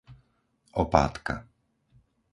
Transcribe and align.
Opátka 0.83 1.35